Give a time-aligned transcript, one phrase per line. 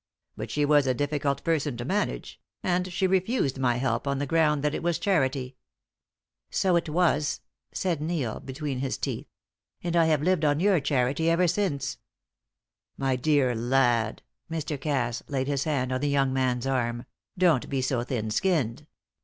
[0.35, 4.25] But she was a difficult person to manage; and she refused my help on the
[4.25, 5.57] ground that it was charity."
[6.49, 7.41] "So it was,"
[7.85, 9.27] Neil said between his teeth.
[9.83, 11.99] "And I have lived on your charity ever since!"
[12.97, 14.81] "My dear lad" Mr.
[14.81, 17.05] Cass laid his hand on the young man's arm
[17.37, 18.87] "don't be so thin skinned.